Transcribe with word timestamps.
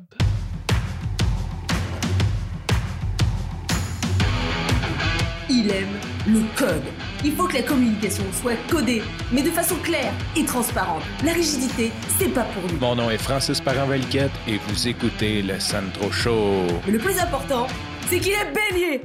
Il 5.50 5.70
aime 5.70 6.00
le 6.26 6.40
code. 6.58 6.86
Il 7.26 7.32
faut 7.32 7.48
que 7.48 7.56
la 7.56 7.64
communication 7.64 8.24
soit 8.32 8.56
codée, 8.70 9.02
mais 9.32 9.42
de 9.42 9.50
façon 9.50 9.78
claire 9.78 10.14
et 10.38 10.46
transparente. 10.46 11.02
La 11.24 11.34
rigidité, 11.34 11.92
c'est 12.20 12.32
pas 12.32 12.44
pour 12.44 12.62
nous. 12.72 12.78
Mon 12.80 12.96
nom 12.96 13.10
est 13.10 13.18
Francis 13.18 13.60
parent 13.60 13.92
et 13.92 14.58
vous 14.68 14.88
écoutez 14.88 15.42
le 15.42 15.60
Sandro 15.60 16.12
Show. 16.12 16.68
Mais 16.86 16.92
le 16.92 17.00
plus 17.00 17.18
important, 17.18 17.66
c'est 18.06 18.20
qu'il 18.20 18.34
est 18.34 18.54
bélier. 18.54 19.02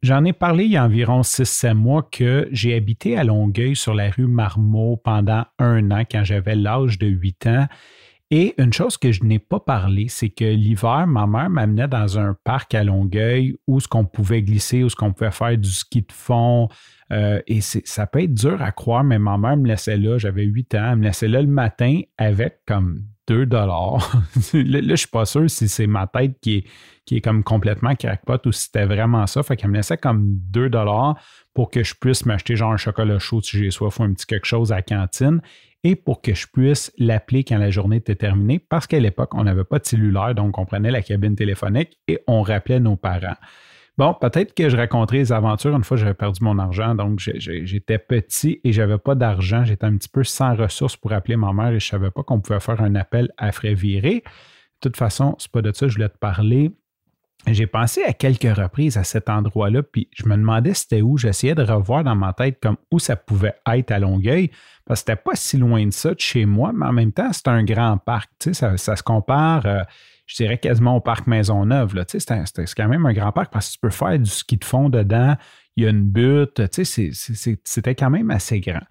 J'en 0.00 0.24
ai 0.24 0.32
parlé 0.32 0.64
il 0.64 0.70
y 0.70 0.76
a 0.78 0.84
environ 0.84 1.20
6-7 1.20 1.74
mois 1.74 2.08
que 2.10 2.48
j'ai 2.52 2.74
habité 2.74 3.18
à 3.18 3.24
Longueuil 3.24 3.76
sur 3.76 3.92
la 3.92 4.08
rue 4.08 4.26
Marmot 4.26 4.96
pendant 4.96 5.44
un 5.58 5.90
an 5.90 6.04
quand 6.10 6.24
j'avais 6.24 6.54
l'âge 6.54 6.98
de 6.98 7.06
8 7.06 7.46
ans 7.48 7.66
et 8.30 8.54
une 8.58 8.74
chose 8.74 8.98
que 8.98 9.10
je 9.10 9.24
n'ai 9.24 9.38
pas 9.38 9.58
parlé, 9.58 10.08
c'est 10.08 10.28
que 10.28 10.44
l'hiver, 10.44 11.06
ma 11.06 11.26
mère 11.26 11.48
m'amenait 11.48 11.88
dans 11.88 12.18
un 12.18 12.36
parc 12.44 12.74
à 12.74 12.84
Longueuil 12.84 13.56
où 13.66 13.80
ce 13.80 13.88
qu'on 13.88 14.04
pouvait 14.04 14.42
glisser, 14.42 14.84
où 14.84 14.90
ce 14.90 14.96
qu'on 14.96 15.14
pouvait 15.14 15.30
faire 15.30 15.56
du 15.56 15.70
ski 15.70 16.02
de 16.02 16.12
fond. 16.12 16.68
Euh, 17.10 17.40
et 17.46 17.62
ça 17.62 18.06
peut 18.06 18.22
être 18.22 18.34
dur 18.34 18.60
à 18.60 18.70
croire, 18.70 19.02
mais 19.02 19.18
ma 19.18 19.38
mère 19.38 19.56
me 19.56 19.66
laissait 19.66 19.96
là, 19.96 20.18
j'avais 20.18 20.44
8 20.44 20.74
ans, 20.74 20.90
elle 20.92 20.98
me 20.98 21.04
laissait 21.04 21.28
là 21.28 21.40
le 21.40 21.48
matin 21.48 22.02
avec 22.18 22.60
comme 22.66 23.04
2 23.28 23.46
dollars. 23.46 24.10
là, 24.54 24.80
je 24.82 24.96
suis 24.96 25.06
pas 25.06 25.26
sûr 25.26 25.48
si 25.48 25.68
c'est 25.68 25.86
ma 25.86 26.06
tête 26.06 26.38
qui 26.40 26.56
est, 26.56 26.64
qui 27.04 27.16
est 27.16 27.20
comme 27.20 27.44
complètement 27.44 27.94
crackpot 27.94 28.38
ou 28.46 28.52
si 28.52 28.64
c'était 28.64 28.86
vraiment 28.86 29.26
ça. 29.26 29.42
Fait 29.42 29.56
qu'elle 29.56 29.70
me 29.70 29.76
laissait 29.76 29.98
comme 29.98 30.24
2 30.50 30.70
dollars 30.70 31.16
pour 31.54 31.70
que 31.70 31.84
je 31.84 31.94
puisse 31.94 32.24
m'acheter 32.26 32.56
genre 32.56 32.72
un 32.72 32.76
chocolat 32.76 33.18
chaud 33.18 33.40
si 33.42 33.58
j'ai 33.58 33.70
soif 33.70 34.00
ou 34.00 34.02
un 34.02 34.12
petit 34.14 34.26
quelque 34.26 34.46
chose 34.46 34.72
à 34.72 34.76
la 34.76 34.82
cantine 34.82 35.40
et 35.84 35.94
pour 35.94 36.22
que 36.22 36.34
je 36.34 36.46
puisse 36.52 36.92
l'appeler 36.98 37.44
quand 37.44 37.58
la 37.58 37.70
journée 37.70 37.96
était 37.96 38.16
terminée, 38.16 38.58
parce 38.58 38.86
qu'à 38.86 38.98
l'époque, 38.98 39.34
on 39.34 39.44
n'avait 39.44 39.64
pas 39.64 39.78
de 39.78 39.86
cellulaire, 39.86 40.34
donc 40.34 40.58
on 40.58 40.64
prenait 40.64 40.90
la 40.90 41.02
cabine 41.02 41.36
téléphonique 41.36 41.98
et 42.08 42.18
on 42.26 42.42
rappelait 42.42 42.80
nos 42.80 42.96
parents. 42.96 43.36
Bon, 43.98 44.14
peut-être 44.14 44.54
que 44.54 44.68
je 44.68 44.76
raconterai 44.76 45.18
les 45.18 45.32
aventures. 45.32 45.74
Une 45.74 45.82
fois, 45.82 45.96
j'avais 45.96 46.14
perdu 46.14 46.44
mon 46.44 46.56
argent, 46.60 46.94
donc 46.94 47.18
j'étais 47.18 47.98
petit 47.98 48.60
et 48.62 48.72
j'avais 48.72 48.96
pas 48.96 49.16
d'argent. 49.16 49.64
J'étais 49.64 49.86
un 49.86 49.96
petit 49.96 50.08
peu 50.08 50.22
sans 50.22 50.54
ressources 50.54 50.96
pour 50.96 51.12
appeler 51.12 51.36
ma 51.36 51.52
mère 51.52 51.72
et 51.72 51.80
je 51.80 51.88
savais 51.88 52.12
pas 52.12 52.22
qu'on 52.22 52.40
pouvait 52.40 52.60
faire 52.60 52.80
un 52.80 52.94
appel 52.94 53.28
à 53.36 53.50
frais. 53.50 53.74
De 53.74 54.22
toute 54.80 54.96
façon, 54.96 55.34
c'est 55.40 55.50
pas 55.50 55.62
de 55.62 55.72
ça 55.72 55.86
que 55.86 55.88
je 55.88 55.96
voulais 55.96 56.08
te 56.08 56.16
parler. 56.16 56.70
J'ai 57.46 57.66
pensé 57.66 58.04
à 58.04 58.12
quelques 58.12 58.56
reprises 58.56 58.96
à 58.96 59.04
cet 59.04 59.28
endroit-là, 59.28 59.82
puis 59.82 60.08
je 60.14 60.26
me 60.26 60.36
demandais 60.36 60.74
c'était 60.74 61.02
où. 61.02 61.18
J'essayais 61.18 61.56
de 61.56 61.62
revoir 61.62 62.04
dans 62.04 62.14
ma 62.14 62.32
tête 62.32 62.58
comme 62.60 62.76
où 62.92 63.00
ça 63.00 63.16
pouvait 63.16 63.54
être 63.66 63.90
à 63.90 63.98
Longueuil, 63.98 64.50
parce 64.84 65.02
que 65.02 65.10
c'était 65.10 65.22
pas 65.22 65.34
si 65.34 65.56
loin 65.56 65.84
de 65.84 65.92
ça 65.92 66.14
de 66.14 66.20
chez 66.20 66.46
moi, 66.46 66.72
mais 66.72 66.86
en 66.86 66.92
même 66.92 67.12
temps, 67.12 67.32
c'est 67.32 67.48
un 67.48 67.64
grand 67.64 67.98
parc. 67.98 68.30
Ça, 68.52 68.76
ça 68.76 68.94
se 68.94 69.02
compare, 69.02 69.66
euh, 69.66 69.82
je 70.28 70.36
dirais 70.36 70.58
quasiment 70.58 70.96
au 70.96 71.00
parc 71.00 71.26
Maisonneuve. 71.26 72.04
C'est 72.06 72.74
quand 72.76 72.88
même 72.88 73.06
un 73.06 73.12
grand 73.12 73.32
parc 73.32 73.52
parce 73.52 73.68
que 73.68 73.72
tu 73.72 73.78
peux 73.80 73.90
faire 73.90 74.18
du 74.18 74.30
ski 74.30 74.58
de 74.58 74.64
fond 74.64 74.90
dedans, 74.90 75.34
il 75.76 75.84
y 75.84 75.86
a 75.86 75.90
une 75.90 76.04
butte, 76.04 76.62
c'était 76.72 77.94
quand 77.94 78.10
même 78.10 78.30
assez 78.30 78.60
grand. 78.60 78.82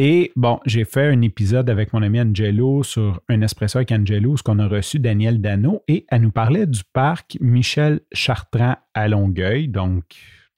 Et 0.00 0.30
bon, 0.36 0.60
j'ai 0.64 0.84
fait 0.84 1.08
un 1.08 1.22
épisode 1.22 1.68
avec 1.68 1.92
mon 1.92 2.02
ami 2.02 2.20
Angelo 2.20 2.84
sur 2.84 3.20
un 3.28 3.40
espresso 3.42 3.78
avec 3.78 3.90
Angelo, 3.90 4.36
ce 4.36 4.44
qu'on 4.44 4.60
a 4.60 4.68
reçu 4.68 5.00
Daniel 5.00 5.40
Dano, 5.40 5.82
et 5.88 6.06
elle 6.08 6.22
nous 6.22 6.30
parlait 6.30 6.68
du 6.68 6.82
parc 6.92 7.36
Michel 7.40 8.00
Chartrand 8.12 8.76
à 8.94 9.08
Longueuil. 9.08 9.66
Donc, 9.66 10.04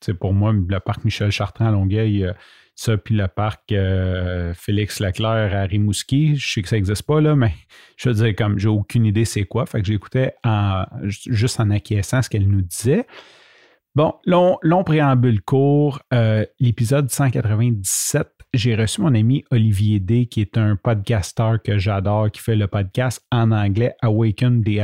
c'est 0.01 0.15
pour 0.15 0.33
moi, 0.33 0.53
le 0.53 0.81
parc 0.81 1.05
Michel 1.05 1.31
Chartrand 1.31 1.67
à 1.67 1.71
Longueuil, 1.71 2.25
euh, 2.25 2.33
ça, 2.75 2.97
puis 2.97 3.15
le 3.15 3.29
parc 3.29 3.73
euh, 3.73 4.55
Félix 4.55 5.01
Leclerc 5.01 5.55
à 5.55 5.63
Rimouski, 5.65 6.37
je 6.37 6.53
sais 6.53 6.63
que 6.63 6.69
ça 6.69 6.77
n'existe 6.77 7.03
pas, 7.03 7.21
là, 7.21 7.37
mais 7.37 7.53
je 7.97 8.09
veux 8.09 8.15
dire, 8.15 8.35
comme 8.35 8.59
j'ai 8.59 8.69
aucune 8.69 9.05
idée 9.05 9.25
c'est 9.25 9.45
quoi. 9.45 9.67
Fait 9.67 9.81
que 9.81 9.87
j'écoutais 9.87 10.35
juste 11.07 11.61
en 11.61 11.71
acquiesçant 11.71 12.23
ce 12.23 12.31
qu'elle 12.31 12.49
nous 12.49 12.63
disait. 12.63 13.07
Bon, 13.97 14.15
long, 14.25 14.85
préambule 14.85 15.43
court, 15.43 16.01
euh, 16.15 16.47
l'épisode 16.61 17.11
197, 17.11 18.29
j'ai 18.55 18.77
reçu 18.77 19.01
mon 19.01 19.15
ami 19.15 19.45
Olivier 19.51 19.99
D, 19.99 20.27
qui 20.27 20.41
est 20.43 20.57
un 20.57 20.77
podcaster 20.77 21.55
que 21.63 21.77
j'adore, 21.77 22.31
qui 22.31 22.41
fait 22.41 22.55
le 22.55 22.69
podcast 22.69 23.27
en 23.33 23.51
anglais 23.51 23.97
Awaken 24.01 24.63
the 24.63 24.81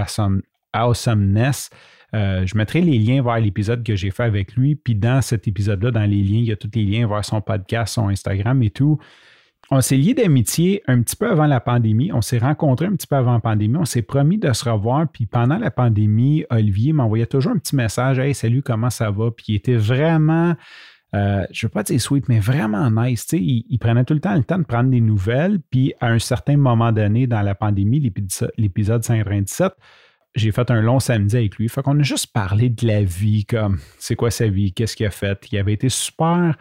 Awesomeness. 0.72 1.70
Euh, 2.14 2.46
je 2.46 2.56
mettrai 2.56 2.80
les 2.80 2.98
liens 2.98 3.22
vers 3.22 3.38
l'épisode 3.38 3.82
que 3.82 3.96
j'ai 3.96 4.10
fait 4.10 4.24
avec 4.24 4.54
lui. 4.54 4.76
Puis 4.76 4.94
dans 4.94 5.22
cet 5.22 5.48
épisode-là, 5.48 5.90
dans 5.90 6.08
les 6.08 6.22
liens, 6.22 6.38
il 6.38 6.46
y 6.46 6.52
a 6.52 6.56
tous 6.56 6.70
les 6.74 6.84
liens 6.84 7.06
vers 7.08 7.24
son 7.24 7.40
podcast, 7.40 7.94
son 7.94 8.08
Instagram 8.08 8.62
et 8.62 8.70
tout 8.70 8.98
on 9.70 9.80
s'est 9.80 9.96
liés 9.96 10.14
d'amitié 10.14 10.82
un 10.86 11.02
petit 11.02 11.16
peu 11.16 11.28
avant 11.28 11.46
la 11.46 11.60
pandémie. 11.60 12.12
On 12.12 12.20
s'est 12.20 12.38
rencontrés 12.38 12.86
un 12.86 12.94
petit 12.94 13.06
peu 13.06 13.16
avant 13.16 13.32
la 13.32 13.40
pandémie. 13.40 13.76
On 13.76 13.84
s'est 13.84 14.02
promis 14.02 14.38
de 14.38 14.52
se 14.52 14.68
revoir. 14.68 15.08
Puis 15.08 15.26
pendant 15.26 15.58
la 15.58 15.70
pandémie, 15.70 16.44
Olivier 16.50 16.92
m'envoyait 16.92 17.26
toujours 17.26 17.52
un 17.52 17.58
petit 17.58 17.74
message 17.74 18.18
Hey, 18.18 18.34
salut, 18.34 18.62
comment 18.62 18.90
ça 18.90 19.10
va? 19.10 19.30
Puis 19.30 19.46
il 19.48 19.54
était 19.56 19.76
vraiment, 19.76 20.54
euh, 21.14 21.44
je 21.50 21.66
ne 21.66 21.68
veux 21.68 21.72
pas 21.72 21.82
dire 21.82 22.00
sweet, 22.00 22.28
mais 22.28 22.38
vraiment 22.38 22.90
nice. 22.90 23.26
Il, 23.32 23.64
il, 23.68 23.78
prenait 23.78 24.04
tout 24.04 24.14
le 24.14 24.20
temps 24.20 24.36
le 24.36 24.44
temps 24.44 24.58
de 24.58 24.64
prendre 24.64 24.90
des 24.90 25.00
nouvelles. 25.00 25.58
Puis 25.70 25.94
à 26.00 26.08
un 26.08 26.20
certain 26.20 26.56
moment 26.56 26.92
donné, 26.92 27.26
dans 27.26 27.42
la 27.42 27.56
pandémie, 27.56 28.12
l'épisode 28.58 29.02
527, 29.02 29.72
j'ai 30.36 30.52
fait 30.52 30.70
un 30.70 30.80
long 30.80 31.00
samedi 31.00 31.36
avec 31.36 31.56
lui. 31.56 31.68
Fait 31.68 31.82
qu'on 31.82 31.98
a 31.98 32.02
juste 32.02 32.32
parlé 32.32 32.68
de 32.68 32.86
la 32.86 33.02
vie, 33.02 33.44
comme 33.44 33.78
c'est 33.98 34.14
quoi 34.14 34.30
sa 34.30 34.48
vie, 34.48 34.72
qu'est-ce 34.72 34.94
qu'il 34.94 35.06
a 35.06 35.10
fait. 35.10 35.38
Il 35.50 35.58
avait 35.58 35.72
été 35.72 35.88
super 35.88 36.54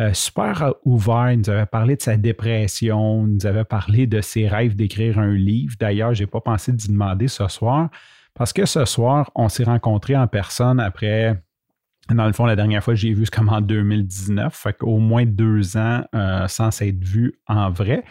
euh, 0.00 0.12
super 0.12 0.74
ouvert. 0.84 1.32
Il 1.32 1.40
nous 1.40 1.50
avait 1.50 1.66
parlé 1.66 1.96
de 1.96 2.02
sa 2.02 2.16
dépression, 2.16 3.26
il 3.26 3.34
nous 3.34 3.46
avait 3.46 3.64
parlé 3.64 4.06
de 4.06 4.20
ses 4.20 4.46
rêves 4.46 4.76
d'écrire 4.76 5.18
un 5.18 5.32
livre. 5.32 5.74
D'ailleurs, 5.78 6.14
je 6.14 6.22
n'ai 6.22 6.26
pas 6.26 6.40
pensé 6.40 6.72
d'y 6.72 6.88
demander 6.88 7.26
ce 7.26 7.48
soir 7.48 7.90
parce 8.34 8.52
que 8.52 8.64
ce 8.64 8.84
soir, 8.84 9.30
on 9.34 9.48
s'est 9.48 9.64
rencontrés 9.64 10.16
en 10.16 10.28
personne 10.28 10.78
après. 10.78 11.42
Dans 12.08 12.26
le 12.26 12.32
fond, 12.32 12.46
la 12.46 12.56
dernière 12.56 12.82
fois 12.82 12.94
j'ai 12.94 13.12
vu, 13.12 13.26
c'est 13.26 13.34
comme 13.34 13.50
en 13.50 13.60
2019, 13.60 14.54
fait 14.54 14.72
qu'au 14.78 14.98
moins 14.98 15.26
deux 15.26 15.76
ans 15.76 16.04
euh, 16.14 16.46
sans 16.46 16.70
s'être 16.70 17.04
vu 17.04 17.34
en 17.48 17.70
vrai. 17.70 18.04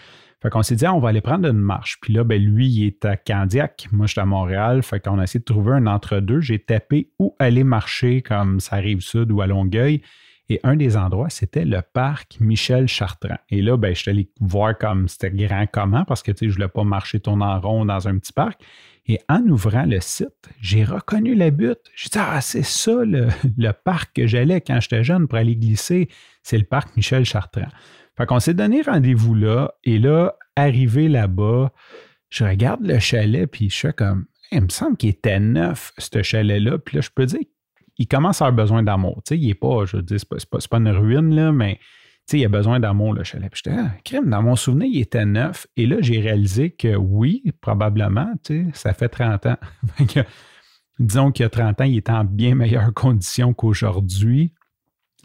Fait 0.50 0.64
s'est 0.64 0.76
dit, 0.76 0.86
ah, 0.86 0.94
on 0.94 1.00
va 1.00 1.10
aller 1.10 1.22
prendre 1.22 1.48
une 1.48 1.58
marche. 1.58 1.98
Puis 2.02 2.14
là, 2.14 2.24
ben, 2.24 2.42
lui, 2.42 2.68
il 2.68 2.86
est 2.86 3.06
à 3.06 3.18
Candiac. 3.18 3.88
Moi, 3.92 4.06
je 4.06 4.14
suis 4.14 4.22
à 4.22 4.26
Montréal. 4.26 4.84
Fait 4.84 5.00
qu'on 5.00 5.20
a 5.20 5.24
essayé 5.24 5.40
de 5.40 5.46
trouver 5.46 5.74
un 5.74 5.88
entre-deux. 5.88 6.42
J'ai 6.42 6.60
tapé 6.60 7.12
où 7.20 7.36
aller 7.40 7.64
marcher, 7.64 8.22
comme 8.22 8.60
ça 8.60 8.78
arrive 8.78 9.02
sud 9.02 9.32
ou 9.32 9.42
à 9.42 9.48
Longueuil. 9.48 10.02
Et 10.50 10.60
un 10.64 10.76
des 10.76 10.96
endroits, 10.96 11.30
c'était 11.30 11.66
le 11.66 11.82
parc 11.82 12.38
Michel 12.40 12.88
Chartrand. 12.88 13.38
Et 13.50 13.62
là, 13.62 13.76
ben, 13.76 13.94
je 13.94 14.02
suis 14.02 14.12
allé 14.12 14.30
voir 14.40 14.78
comme 14.78 15.08
c'était 15.08 15.32
grand 15.32 15.66
comment 15.72 16.06
parce 16.06 16.24
que 16.24 16.32
je 16.40 16.46
ne 16.46 16.52
voulais 16.52 16.68
pas 16.70 16.84
marcher 16.84 17.20
tourner 17.20 17.46
en 17.46 17.60
rond 17.60 17.86
dans 17.86 18.08
un 18.08 18.18
petit 18.18 18.32
parc. 18.32 18.62
Et 19.10 19.20
en 19.30 19.42
ouvrant 19.48 19.86
le 19.86 20.00
site, 20.02 20.50
j'ai 20.62 20.84
reconnu 20.84 21.34
la 21.34 21.50
butte. 21.50 21.80
J'ai 21.96 22.10
dit, 22.10 22.18
ah, 22.20 22.42
c'est 22.42 22.64
ça 22.64 23.04
le, 23.06 23.30
parc 23.72 24.16
que 24.16 24.28
j'allais 24.28 24.62
quand 24.62 24.80
j'étais 24.82 25.04
jeune 25.04 25.28
pour 25.28 25.38
aller 25.38 25.56
glisser. 25.56 26.10
C'est 26.44 26.58
le 26.58 26.66
parc 26.66 26.96
Michel 26.96 27.26
Chartrand. 27.26 27.70
Fait 28.18 28.26
qu'on 28.26 28.40
s'est 28.40 28.54
donné 28.54 28.82
rendez-vous 28.82 29.34
là. 29.34 29.74
Et 29.84 30.00
là, 30.00 30.36
arrivé 30.56 31.08
là-bas, 31.08 31.72
je 32.30 32.44
regarde 32.44 32.86
le 32.86 33.00
chalet, 33.00 33.50
puis 33.50 33.70
je 33.70 33.76
suis 33.76 33.94
comme, 33.94 34.26
il 34.52 34.62
me 34.62 34.70
semble 34.70 34.98
qu'il 34.98 35.10
était 35.10 35.40
neuf, 35.40 35.94
ce 35.98 36.22
chalet-là. 36.22 36.78
Puis 36.78 36.96
là, 36.96 37.02
je 37.02 37.10
peux 37.14 37.26
dire 37.26 37.40
il 37.98 38.08
commence 38.08 38.42
à 38.42 38.48
avoir 38.48 38.64
besoin 38.66 38.84
d'amour. 38.84 39.22
Tu 39.26 39.36
sais, 39.36 39.40
il 39.40 39.48
n'est 39.48 39.54
pas, 39.56 39.86
je 39.86 39.98
dis, 39.98 40.20
c'est 40.20 40.30
pas, 40.30 40.58
pas, 40.70 40.78
une 40.78 40.90
ruine, 40.90 41.34
là, 41.34 41.52
mais 41.52 41.80
il 42.32 42.46
a 42.46 42.50
besoin 42.50 42.80
d'amour, 42.80 43.14
le 43.14 43.24
chalet. 43.24 43.50
Puis 43.50 43.62
j'étais, 43.64 43.78
ah, 43.78 44.22
dans 44.26 44.42
mon 44.42 44.56
souvenir, 44.56 44.90
il 44.92 45.02
était 45.02 45.26
neuf. 45.26 45.68
Et 45.78 45.86
là, 45.86 45.98
j'ai 46.02 46.20
réalisé 46.20 46.72
que 46.72 46.96
oui, 46.96 47.44
probablement, 47.62 48.34
ça 48.74 48.94
fait 48.94 49.10
30 49.10 49.46
ans. 49.46 49.58
disons 51.00 51.32
qu'il 51.32 51.44
y 51.44 51.46
a 51.46 51.50
30 51.50 51.82
ans, 51.82 51.86
il 51.86 51.98
était 51.98 52.12
en 52.12 52.26
bien 52.26 52.56
meilleures 52.56 52.94
conditions 52.94 53.54
qu'aujourd'hui. 53.54 54.52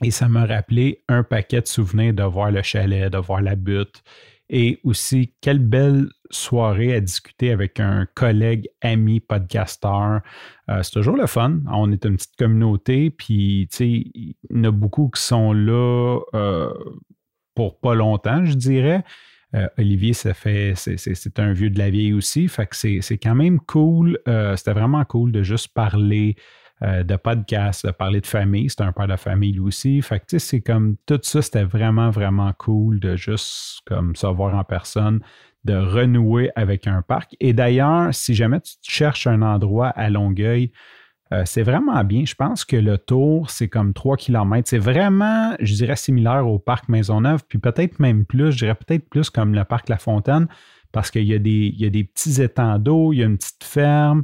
Et 0.02 0.10
ça 0.10 0.28
m'a 0.28 0.46
rappelé 0.46 1.02
un 1.08 1.22
paquet 1.22 1.60
de 1.60 1.66
souvenirs 1.66 2.14
de 2.14 2.22
voir 2.22 2.50
le 2.50 2.62
chalet, 2.62 3.12
de 3.12 3.18
voir 3.18 3.40
la 3.40 3.56
butte, 3.56 4.02
et 4.48 4.80
aussi, 4.84 5.32
quelle 5.40 5.58
belle 5.58 6.08
soirée 6.30 6.94
à 6.94 7.00
discuter 7.00 7.52
avec 7.52 7.80
un 7.80 8.06
collègue, 8.14 8.68
ami, 8.80 9.20
podcasteur. 9.20 10.20
Euh, 10.68 10.82
c'est 10.82 10.92
toujours 10.92 11.16
le 11.16 11.26
fun. 11.26 11.60
On 11.70 11.90
est 11.92 12.04
une 12.04 12.16
petite 12.16 12.36
communauté, 12.36 13.10
puis 13.10 13.68
il 13.80 14.34
y 14.50 14.58
en 14.58 14.64
a 14.64 14.70
beaucoup 14.70 15.10
qui 15.14 15.22
sont 15.22 15.52
là 15.52 16.18
euh, 16.34 16.72
pour 17.54 17.78
pas 17.80 17.94
longtemps, 17.94 18.44
je 18.44 18.54
dirais. 18.54 19.04
Euh, 19.54 19.68
Olivier, 19.78 20.14
ça 20.14 20.32
fait, 20.32 20.72
c'est 20.76 21.38
un 21.38 21.52
vieux 21.52 21.70
de 21.70 21.78
la 21.78 21.90
vieille 21.90 22.14
aussi. 22.14 22.48
Fait 22.48 22.66
que 22.66 22.74
c'est 22.76 23.18
quand 23.18 23.34
même 23.34 23.60
cool. 23.60 24.18
C'était 24.56 24.72
vraiment 24.72 25.04
cool 25.04 25.30
de 25.32 25.42
juste 25.42 25.68
parler, 25.68 26.36
euh, 26.82 27.02
de 27.02 27.16
podcast, 27.16 27.86
de 27.86 27.92
parler 27.92 28.20
de 28.20 28.26
famille. 28.26 28.68
C'est 28.68 28.82
un 28.82 28.92
père 28.92 29.06
de 29.06 29.16
famille 29.16 29.52
lui 29.52 29.60
aussi. 29.60 30.02
Fait 30.02 30.18
que, 30.20 30.26
tu 30.26 30.38
sais, 30.38 30.46
c'est 30.46 30.60
comme 30.60 30.96
tout 31.06 31.20
ça, 31.22 31.42
c'était 31.42 31.64
vraiment, 31.64 32.10
vraiment 32.10 32.52
cool 32.58 32.98
de 32.98 33.14
juste 33.16 33.80
comme 33.86 34.16
se 34.16 34.26
voir 34.26 34.54
en 34.54 34.64
personne, 34.64 35.20
de 35.64 35.74
renouer 35.74 36.50
avec 36.56 36.86
un 36.86 37.02
parc. 37.02 37.36
Et 37.40 37.52
d'ailleurs, 37.52 38.12
si 38.12 38.34
jamais 38.34 38.60
tu 38.60 38.74
cherches 38.82 39.26
un 39.26 39.42
endroit 39.42 39.88
à 39.88 40.10
Longueuil, 40.10 40.72
euh, 41.32 41.42
c'est 41.46 41.62
vraiment 41.62 42.02
bien. 42.04 42.24
Je 42.24 42.34
pense 42.34 42.64
que 42.64 42.76
le 42.76 42.98
tour, 42.98 43.48
c'est 43.48 43.68
comme 43.68 43.94
3 43.94 44.16
km. 44.16 44.68
C'est 44.68 44.78
vraiment, 44.78 45.54
je 45.60 45.74
dirais, 45.74 45.96
similaire 45.96 46.46
au 46.46 46.58
parc 46.58 46.88
Maisonneuve, 46.88 47.42
puis 47.48 47.58
peut-être 47.58 48.00
même 48.00 48.26
plus, 48.26 48.52
je 48.52 48.58
dirais 48.58 48.74
peut-être 48.74 49.08
plus 49.08 49.30
comme 49.30 49.54
le 49.54 49.64
parc 49.64 49.88
La 49.88 49.96
Fontaine, 49.96 50.46
parce 50.92 51.10
qu'il 51.10 51.24
y, 51.24 51.34
a 51.34 51.38
des, 51.38 52.04
petits 52.04 52.42
étangs 52.42 52.78
d'eau, 52.78 53.12
il 53.12 53.18
y 53.18 53.22
a 53.22 53.26
une 53.26 53.38
petite 53.38 53.64
ferme, 53.64 54.22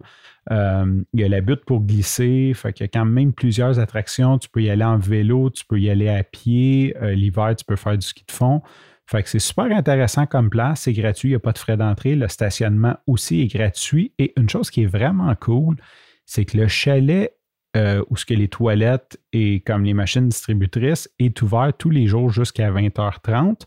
euh, 0.50 1.02
il 1.12 1.20
y 1.20 1.24
a 1.24 1.28
la 1.28 1.40
butte 1.40 1.64
pour 1.64 1.80
glisser. 1.80 2.52
Fait 2.54 2.72
qu'il 2.72 2.84
y 2.84 2.88
a 2.88 2.88
quand 2.88 3.04
même 3.04 3.32
plusieurs 3.32 3.78
attractions. 3.78 4.38
Tu 4.38 4.48
peux 4.48 4.62
y 4.62 4.70
aller 4.70 4.84
en 4.84 4.98
vélo, 4.98 5.50
tu 5.50 5.64
peux 5.64 5.80
y 5.80 5.90
aller 5.90 6.08
à 6.08 6.22
pied. 6.22 6.94
Euh, 7.02 7.14
l'hiver, 7.14 7.54
tu 7.56 7.64
peux 7.64 7.76
faire 7.76 7.96
du 7.96 8.06
ski 8.06 8.24
de 8.26 8.32
fond. 8.32 8.62
Fait 9.06 9.22
que 9.22 9.28
c'est 9.30 9.38
super 9.38 9.64
intéressant 9.64 10.26
comme 10.26 10.50
place. 10.50 10.82
C'est 10.82 10.92
gratuit, 10.92 11.30
il 11.30 11.32
n'y 11.32 11.36
a 11.36 11.40
pas 11.40 11.52
de 11.52 11.58
frais 11.58 11.76
d'entrée. 11.76 12.14
Le 12.14 12.28
stationnement 12.28 12.96
aussi 13.06 13.40
est 13.40 13.46
gratuit. 13.46 14.12
Et 14.18 14.32
une 14.36 14.48
chose 14.48 14.70
qui 14.70 14.82
est 14.82 14.86
vraiment 14.86 15.34
cool, 15.34 15.76
c'est 16.26 16.44
que 16.44 16.56
le 16.58 16.68
chalet 16.68 17.32
euh, 17.76 18.02
où 18.08 18.16
ce 18.16 18.24
que 18.24 18.34
les 18.34 18.48
toilettes 18.48 19.20
et 19.32 19.60
comme 19.60 19.84
les 19.84 19.94
machines 19.94 20.28
distributrices 20.28 21.10
est 21.18 21.40
ouvert 21.42 21.70
tous 21.76 21.90
les 21.90 22.06
jours 22.06 22.30
jusqu'à 22.30 22.70
20h30. 22.70 23.62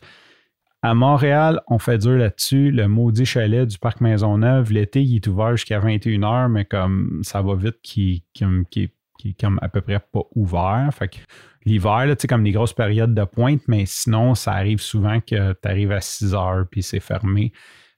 À 0.84 0.96
Montréal, 0.96 1.62
on 1.68 1.78
fait 1.78 2.00
dur 2.00 2.18
là-dessus. 2.18 2.72
Le 2.72 2.88
maudit 2.88 3.26
chalet 3.26 3.68
du 3.68 3.78
parc 3.78 4.02
Maisonneuve, 4.02 4.72
l'été, 4.72 5.04
il 5.04 5.18
est 5.18 5.28
ouvert 5.28 5.52
jusqu'à 5.52 5.80
21h, 5.80 6.50
mais 6.50 6.66
comme 6.66 7.20
ça 7.22 7.44
va 7.44 7.54
vite, 7.54 7.78
qui, 7.84 8.24
est 8.40 9.40
comme 9.40 9.60
à 9.62 9.70
peu 9.70 9.82
près 9.82 10.00
pas 10.00 10.24
ouvert. 10.36 10.90
Fait 10.92 11.08
que 11.08 11.18
l'hiver, 11.66 12.06
tu 12.08 12.16
sais, 12.22 12.28
comme 12.28 12.44
des 12.44 12.52
grosses 12.52 12.74
périodes 12.74 13.14
de 13.14 13.24
pointe, 13.26 13.62
mais 13.68 13.86
sinon, 13.86 14.34
ça 14.34 14.54
arrive 14.54 14.82
souvent 14.82 15.20
que 15.20 15.54
tu 15.54 15.70
arrives 15.70 15.92
à 15.92 16.02
6 16.02 16.34
h 16.34 16.66
puis 16.66 16.82
c'est 16.82 17.00
fermé. 17.00 17.54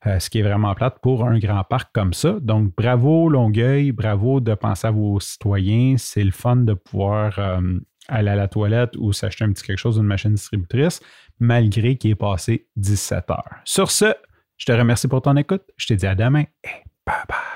Euh, 0.06 0.20
ce 0.20 0.30
qui 0.30 0.40
est 0.40 0.44
vraiment 0.44 0.76
plate 0.76 1.00
pour 1.02 1.24
un 1.24 1.40
grand 1.40 1.64
parc 1.64 1.94
comme 1.94 2.12
ça. 2.12 2.38
Donc, 2.42 2.76
bravo 2.76 3.30
Longueuil, 3.30 3.94
bravo 3.94 4.42
de 4.42 4.54
penser 4.54 4.88
à 4.88 4.92
vos 4.92 5.22
citoyens. 5.22 5.96
C'est 5.98 6.26
le 6.26 6.32
fun 6.32 6.58
de 6.58 6.74
pouvoir 6.74 7.40
euh, 7.40 7.62
aller 8.08 8.30
à 8.30 8.36
la 8.36 8.48
toilette 8.48 8.96
ou 8.98 9.14
s'acheter 9.14 9.46
un 9.46 9.52
petit 9.52 9.64
quelque 9.64 9.78
chose 9.78 9.96
d'une 9.96 10.06
machine 10.06 10.34
distributrice, 10.34 11.02
malgré 11.40 11.96
qu'il 11.96 12.12
est 12.12 12.16
passé 12.16 12.68
17 12.76 13.30
heures. 13.32 13.50
Sur 13.64 13.92
ce, 13.92 14.14
je 14.58 14.66
te 14.66 14.72
remercie 14.72 15.08
pour 15.08 15.22
ton 15.22 15.36
écoute. 15.36 15.64
Je 15.78 15.88
te 15.88 15.94
dis 15.94 16.08
à 16.08 16.16
demain 16.16 16.46
et 16.64 16.84
bye 17.06 17.16
bye. 17.28 17.53